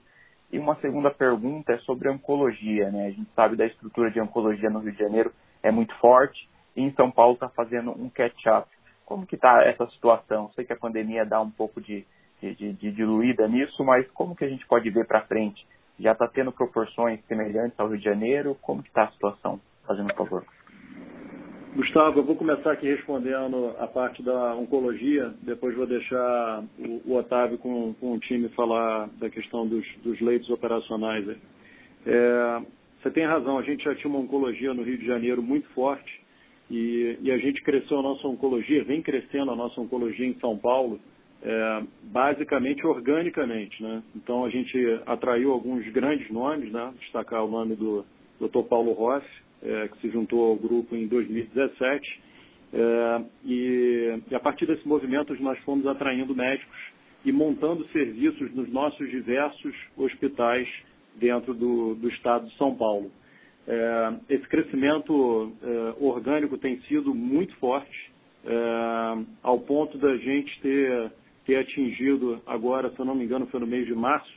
[0.52, 3.08] E uma segunda pergunta é sobre oncologia, né?
[3.08, 6.82] A gente sabe da estrutura de oncologia no Rio de Janeiro é muito forte e
[6.82, 8.69] em São Paulo está fazendo um catch-up.
[9.06, 10.50] Como que está essa situação?
[10.56, 12.06] Sei que a pandemia dá um pouco de,
[12.41, 15.65] de, de, de diluída nisso, mas como que a gente pode ver para frente?
[16.00, 18.58] Já está tendo proporções semelhantes ao Rio de Janeiro?
[18.62, 19.60] Como que está a situação?
[19.86, 20.45] Fazendo um favor.
[21.74, 27.16] Gustavo, eu vou começar aqui respondendo a parte da oncologia, depois vou deixar o, o
[27.16, 31.26] Otávio com, com, o time falar da questão dos, dos leitos operacionais.
[32.06, 32.62] É,
[33.02, 36.22] você tem razão, a gente já tinha uma oncologia no Rio de Janeiro muito forte
[36.70, 40.58] e, e a gente cresceu a nossa oncologia, vem crescendo a nossa oncologia em São
[40.58, 41.00] Paulo,
[41.42, 43.82] é, basicamente organicamente.
[43.82, 44.04] Né?
[44.14, 46.94] Então a gente atraiu alguns grandes nomes, né?
[47.00, 48.06] destacar o nome do
[48.42, 48.64] Dr.
[48.68, 49.26] Paulo Rossi,
[49.63, 52.21] é, que se juntou ao grupo em 2017.
[52.74, 56.80] É, e, e a partir desse movimento nós fomos atraindo médicos
[57.24, 60.67] e montando serviços nos nossos diversos hospitais
[61.15, 63.12] dentro do, do estado de São Paulo.
[63.67, 68.12] É, esse crescimento é, orgânico tem sido muito forte,
[68.45, 71.12] é, ao ponto da gente ter,
[71.45, 74.32] ter atingido agora, se eu não me engano, foi no mês de março,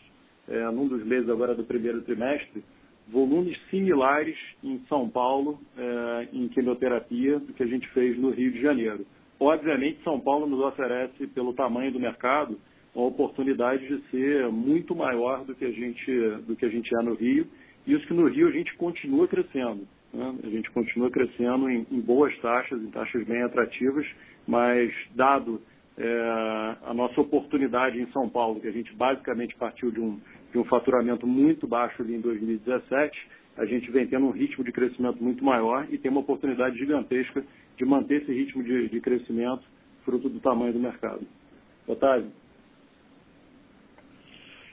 [0.46, 2.62] é, num dos meses agora do primeiro trimestre,
[3.08, 8.52] volumes similares em São Paulo é, em quimioterapia do que a gente fez no Rio
[8.52, 9.06] de Janeiro.
[9.38, 12.58] Obviamente, São Paulo nos oferece, pelo tamanho do mercado,
[12.94, 16.12] uma oportunidade de ser muito maior do que a gente,
[16.46, 17.46] do que a gente é no Rio
[17.86, 19.86] Isso que no Rio a gente continua crescendo.
[20.12, 20.34] Né?
[20.44, 24.06] A gente continua crescendo em, em, boas taxas, em taxas bem atrativas,
[24.46, 25.60] mas dado
[25.98, 30.20] é, a nossa oportunidade em São Paulo, que a gente basicamente partiu de um,
[30.54, 34.70] de um faturamento muito baixo ali em 2017, a gente vem tendo um ritmo de
[34.70, 37.44] crescimento muito maior e tem uma oportunidade gigantesca
[37.76, 39.64] de manter esse ritmo de, de crescimento
[40.04, 41.26] fruto do tamanho do mercado.
[41.88, 42.30] Otávio?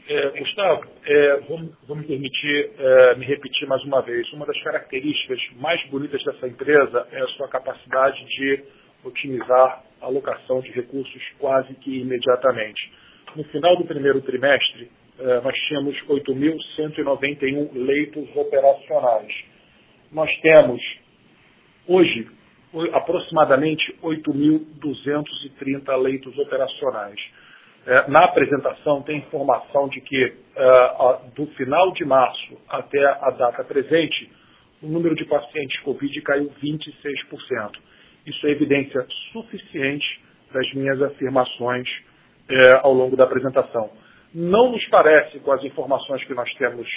[0.07, 4.31] É, Gustavo, é, vou, vou, me permitir é, me repetir mais uma vez.
[4.33, 8.63] Uma das características mais bonitas dessa empresa é a sua capacidade de
[9.03, 12.91] otimizar a alocação de recursos quase que imediatamente.
[13.35, 14.91] No final do primeiro trimestre,
[15.43, 19.33] nós tínhamos 8.191 leitos operacionais.
[20.11, 20.81] Nós temos,
[21.87, 22.27] hoje,
[22.93, 27.19] aproximadamente 8.230 leitos operacionais.
[27.85, 33.63] É, na apresentação tem informação de que é, do final de março até a data
[33.63, 34.31] presente,
[34.81, 37.71] o número de pacientes Covid caiu 26%.
[38.25, 40.21] Isso é evidência suficiente
[40.53, 41.87] das minhas afirmações
[42.81, 43.89] ao longo da apresentação.
[44.33, 46.87] Não nos parece, com as informações que nós temos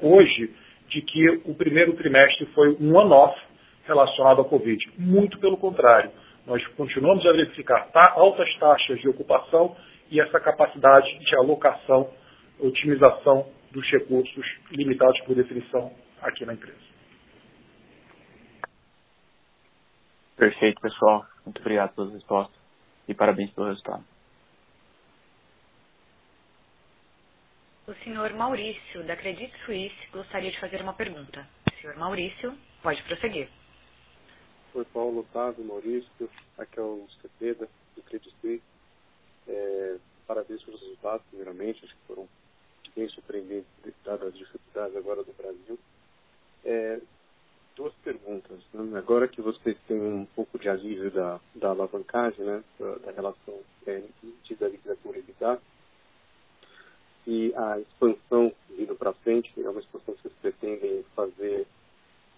[0.00, 0.54] hoje,
[0.88, 3.40] de que o primeiro trimestre foi um one-off
[3.84, 4.92] relacionado ao Covid.
[4.98, 6.10] Muito pelo contrário.
[6.46, 9.74] Nós continuamos a verificar altas taxas de ocupação
[10.10, 12.10] e essa capacidade de alocação,
[12.60, 15.90] otimização dos recursos limitados por definição
[16.22, 16.78] aqui na empresa.
[20.36, 21.24] Perfeito, pessoal.
[21.44, 22.60] Muito obrigado pelas respostas
[23.08, 24.04] e parabéns pelo resultado.
[27.86, 31.46] O senhor Maurício, da Credit Suisse, gostaria de fazer uma pergunta.
[31.78, 33.46] Senhor Maurício, pode prosseguir.
[34.72, 36.30] Oi, Paulo, Otávio, Maurício.
[36.56, 38.62] Aqui é o Cepeda, do Credit Suisse.
[39.46, 42.26] É, parabéns pelos resultados, primeiramente, acho que foram
[42.96, 43.68] bem surpreendentes,
[44.02, 45.78] dadas as dificuldades agora do Brasil.
[46.64, 47.00] É,
[47.76, 48.60] duas perguntas.
[48.72, 48.98] Né?
[48.98, 52.64] Agora que vocês têm um pouco de alívio da, da alavancagem, né?
[52.80, 54.02] da, da relação é,
[54.58, 55.60] da literatura EBITDA,
[57.26, 61.66] e a expansão vindo para frente, é uma expansão que vocês pretendem fazer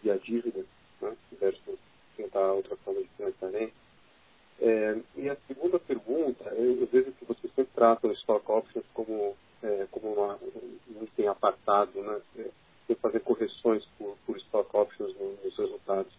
[0.03, 0.64] via dívida,
[1.01, 1.16] né?
[1.40, 1.79] versus
[2.16, 3.72] tentar outra forma de financiamento.
[4.61, 9.37] É, e a segunda pergunta, eu, eu, vejo que vocês sempre tratam stock options como,
[9.62, 10.38] é, como uma,
[10.94, 12.20] um item apartado, né?
[12.38, 16.12] É, fazer correções por, por stock options nos resultados.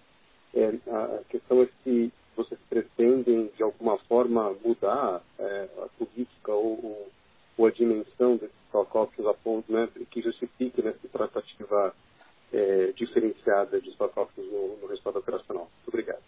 [0.54, 7.10] É, a questão é se vocês pretendem, de alguma forma, mudar é, a política ou,
[7.58, 11.94] ou, a dimensão desses stock options a ponto né, que justifique nessa tratativa
[12.54, 15.64] é, diferenciada de stock options no, no resultado operacional.
[15.64, 16.22] Muito obrigado.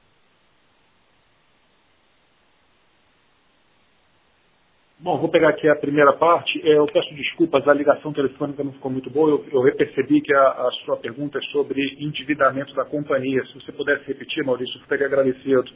[5.01, 6.59] Bom, vou pegar aqui a primeira parte.
[6.61, 9.29] É, eu peço desculpas, a ligação telefônica não ficou muito boa.
[9.29, 13.41] Eu, eu percebi que a, a, sua pergunta é sobre endividamento da companhia.
[13.45, 15.71] Se você pudesse repetir, Maurício, eu ficaria agradecido.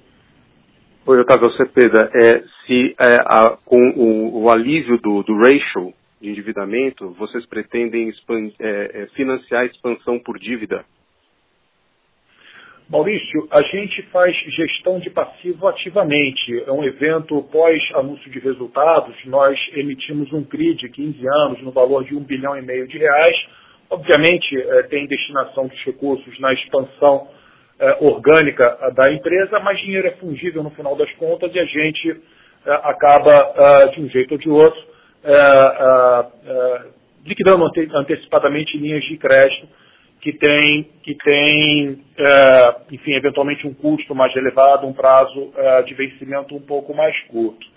[1.05, 2.11] Oi, Otávio Cepeda.
[2.13, 8.09] É, se é, a, com o, o, alívio do, do ratio de endividamento, vocês pretendem
[8.09, 10.85] é, é, financiar a expansão por dívida?
[12.89, 16.63] Maurício, a gente faz gestão de passivo ativamente.
[16.65, 19.15] É um evento pós-anúncio de resultados.
[19.25, 22.97] Nós emitimos um CRI de 15 anos no valor de um bilhão e meio de
[22.97, 23.35] reais.
[23.89, 27.27] Obviamente, é, tem destinação dos recursos na expansão
[27.79, 32.21] é, orgânica da empresa, mas dinheiro é fungível no final das contas e a gente
[32.65, 34.92] acaba, de um jeito ou de outro,
[37.25, 39.67] liquidando antecipadamente linhas de crédito
[40.23, 45.93] que tem, que tem é, enfim, eventualmente um custo mais elevado, um prazo é, de
[45.93, 47.67] vencimento um pouco mais curto.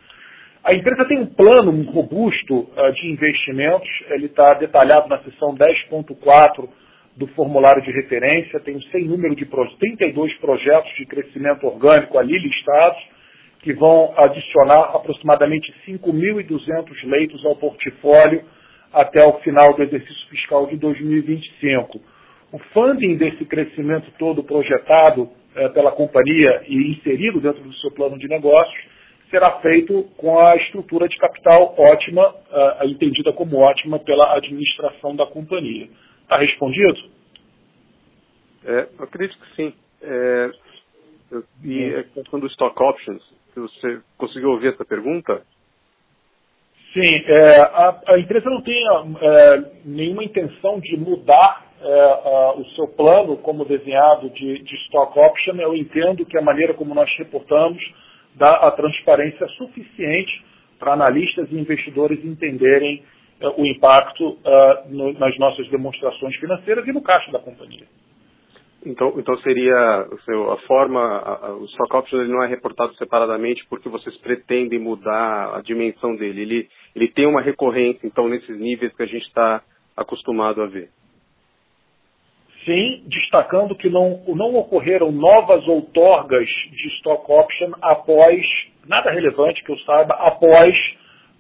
[0.62, 6.68] A empresa tem um plano robusto é, de investimentos, ele está detalhado na seção 10.4
[7.16, 12.38] do formulário de referência, tem um sem número de 32 projetos de crescimento orgânico ali
[12.38, 13.02] listados,
[13.60, 18.44] que vão adicionar aproximadamente 5.200 leitos ao portfólio
[18.92, 22.16] até o final do exercício fiscal de 2025
[22.52, 28.18] o funding desse crescimento todo projetado é, pela companhia e inserido dentro do seu plano
[28.18, 28.84] de negócios
[29.30, 32.34] será feito com a estrutura de capital ótima,
[32.80, 35.88] é, entendida como ótima pela administração da companhia.
[36.22, 37.11] Está respondido?
[38.64, 39.74] É, eu acredito que sim.
[40.02, 40.50] É,
[41.64, 43.22] e a questão do stock options,
[43.61, 45.42] você conseguiu ouvir essa pergunta?
[46.92, 48.82] Sim, é, a, a, empresa não tem
[49.20, 55.57] é, nenhuma intenção de mudar é, o seu plano como desenhado de, de stock option,
[55.57, 57.82] eu entendo que a maneira como nós reportamos
[58.36, 60.44] dá a transparência suficiente
[60.78, 63.02] para analistas e investidores entenderem
[63.40, 67.86] uh, o impacto uh, no, nas nossas demonstrações financeiras e no caixa da companhia.
[68.85, 73.89] Então, então seria a forma, a, o stock option ele não é reportado separadamente porque
[73.89, 76.43] vocês pretendem mudar a dimensão dele.
[76.43, 79.62] Ele, ele tem uma recorrência, então, nesses níveis que a gente está
[79.97, 80.91] acostumado a ver.
[82.64, 88.45] Sim, destacando que não, não ocorreram novas outorgas de stock option após,
[88.87, 90.74] nada relevante que eu saiba, após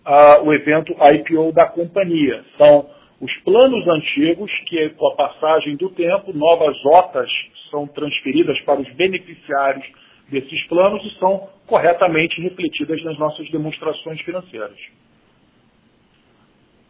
[0.06, 2.44] uh, o evento IPO da companhia.
[2.56, 2.88] São
[3.20, 7.30] os planos antigos, que com a passagem do tempo, novas OTAs
[7.70, 9.86] são transferidas para os beneficiários
[10.28, 14.76] desses planos e são corretamente refletidas nas nossas demonstrações financeiras.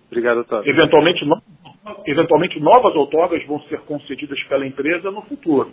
[0.07, 0.71] Obrigado, Otávio.
[0.71, 1.41] Eventualmente, no,
[2.07, 5.73] eventualmente, novas outorgas vão ser concedidas pela empresa no futuro,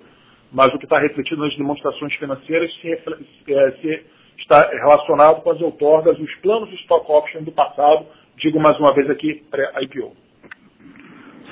[0.51, 4.05] mas o que está refletido nas demonstrações financeiras se, é, se
[4.37, 8.05] está relacionado com as outorgas, os planos de stock option do passado,
[8.37, 10.23] digo mais uma vez aqui, pré-IPO.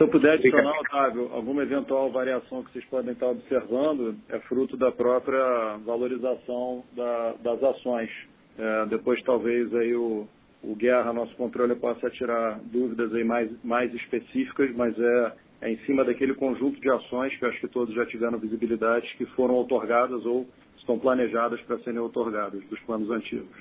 [0.02, 4.76] Se eu puder adicionar, Otávio, alguma eventual variação que vocês podem estar observando é fruto
[4.76, 8.10] da própria valorização da, das ações.
[8.58, 10.28] É, depois, talvez, aí o,
[10.64, 15.78] o Guerra, nosso controle, possa tirar dúvidas aí mais, mais específicas, mas é, é em
[15.86, 19.56] cima daquele conjunto de ações que eu acho que todos já tiveram visibilidade, que foram
[19.56, 20.48] otorgadas ou
[20.78, 23.56] estão planejadas para serem otorgadas dos planos antigos.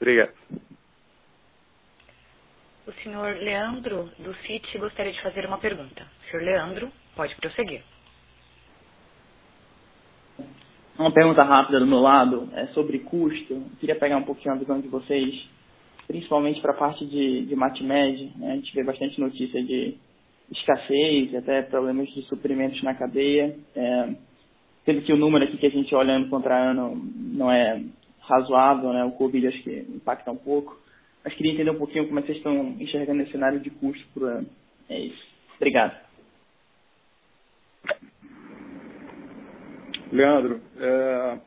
[0.00, 0.67] Obrigado.
[3.02, 6.06] Senhor Leandro, do CIT, gostaria de fazer uma pergunta.
[6.30, 7.82] Senhor Leandro, pode prosseguir.
[10.98, 13.54] Uma pergunta rápida do meu lado é sobre custo.
[13.54, 15.48] Eu queria pegar um pouquinho a visão de vocês,
[16.08, 18.32] principalmente para a parte de, de MatMed.
[18.36, 18.52] Né?
[18.52, 19.96] A gente vê bastante notícia de
[20.50, 23.56] escassez, até problemas de suprimentos na cadeia.
[23.76, 24.08] É,
[24.84, 27.80] sendo que o número aqui que a gente olha ano contra ano não é
[28.22, 29.04] razoável, né?
[29.04, 30.87] o Covid acho que impacta um pouco
[31.24, 34.06] mas queria entender um pouquinho como é que vocês estão enxergando esse cenário de custo
[34.14, 34.46] por ano.
[34.88, 35.26] É isso.
[35.56, 36.08] Obrigado.
[40.10, 41.38] Leandro, é,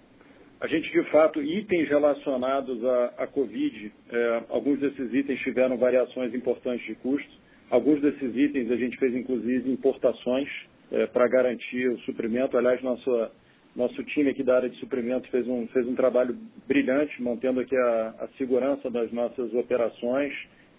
[0.60, 6.34] a gente de fato, itens relacionados à, à Covid, é, alguns desses itens tiveram variações
[6.36, 7.42] importantes de custo.
[7.72, 10.48] Alguns desses itens a gente fez inclusive importações
[10.92, 12.58] é, para garantir o suprimento.
[12.58, 13.32] Aliás, nossa
[13.76, 17.76] nosso time aqui da área de suprimentos fez um, fez um trabalho brilhante, mantendo aqui
[17.76, 20.34] a, a segurança das nossas operações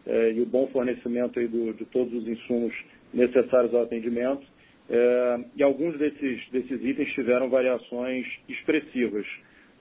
[0.07, 2.75] eh, e o bom fornecimento aí do, de todos os insumos
[3.13, 4.43] necessários ao atendimento.
[4.91, 9.27] Eh, e alguns desses, desses itens tiveram variações expressivas.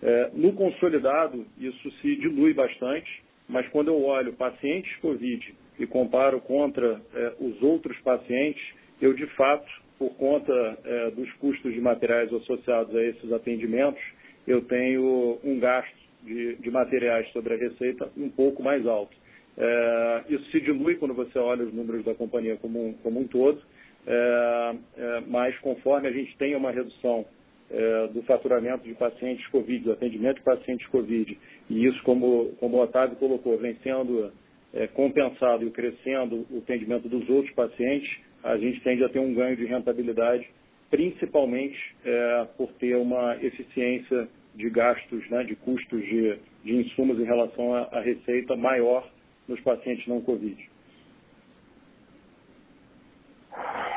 [0.02, 6.40] Eh, no consolidado, isso se dilui bastante, mas quando eu olho pacientes COVID e comparo
[6.42, 7.02] contra
[7.40, 8.64] os outros pacientes,
[9.02, 9.70] eu de fato
[10.02, 10.52] por conta
[10.84, 14.02] é, dos custos de materiais associados a esses atendimentos,
[14.48, 19.16] eu tenho um gasto de, de materiais sobre a receita um pouco mais alto.
[19.56, 23.62] É, isso se dilui quando você olha os números da companhia como, como um todo,
[24.08, 27.24] é, é mas conforme a gente tem uma redução
[27.70, 31.38] é, do faturamento de pacientes Covid, do atendimento de pacientes Covid,
[31.70, 34.32] e isso, como, como o Otávio colocou, vem sendo
[34.74, 38.10] é, compensado e crescendo o atendimento dos outros pacientes,
[38.44, 40.48] a gente tende a ter um ganho de rentabilidade,
[40.90, 47.24] principalmente é, por ter uma eficiência de gastos, né, de custos de, de insumos em
[47.24, 49.08] relação à, à receita maior
[49.48, 50.70] nos pacientes não Covid.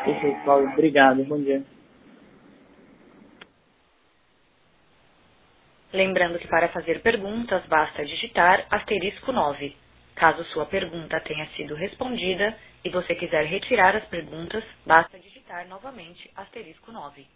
[0.05, 0.68] Perfeito, Paulo.
[0.68, 1.24] Obrigado.
[1.24, 1.64] Bom dia.
[5.92, 9.84] Lembrando que para fazer perguntas basta digitar asterisco 9.
[10.15, 16.31] Caso sua pergunta tenha sido respondida e você quiser retirar as perguntas, basta digitar novamente
[16.37, 17.27] asterisco 9.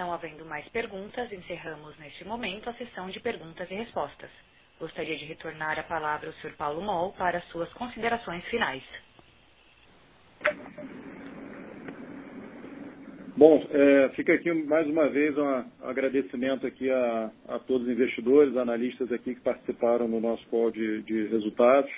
[0.00, 4.30] Não havendo mais perguntas, encerramos neste momento a sessão de perguntas e respostas.
[4.78, 6.56] Gostaria de retornar a palavra ao Sr.
[6.56, 8.82] Paulo Moll para suas considerações finais.
[13.36, 18.56] Bom, é, fica aqui mais uma vez um agradecimento aqui a, a, todos os investidores,
[18.56, 21.92] analistas aqui que participaram no nosso call de, de resultados.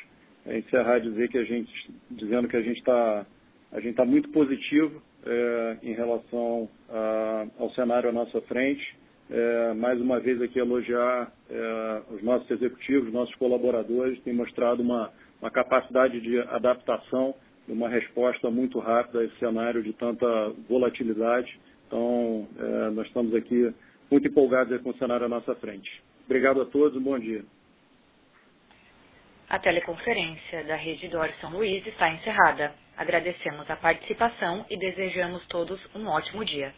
[0.44, 1.70] É, encerrar dizer que a gente,
[2.10, 3.24] dizendo que a gente está
[3.70, 5.00] a gente está muito positivo
[5.82, 6.68] em relação
[7.58, 9.02] ao cenário à nossa frente.
[9.34, 15.10] É, mais uma vez aqui elogiar é, os nossos executivos, nossos colaboradores, têm mostrado uma,
[15.50, 17.34] capacidade de adaptação
[17.66, 20.26] e uma resposta muito rápida a esse cenário de tanta
[20.68, 21.58] volatilidade.
[21.86, 23.74] Então, é, nós estamos aqui
[24.10, 25.90] muito empolgados com o cenário à nossa frente.
[26.26, 27.42] Obrigado a todos, bom dia.
[29.48, 32.74] A teleconferência da Rede Dor São Luís está encerrada.
[32.96, 36.74] Agradecemos a participação e desejamos todos um ótimo dia.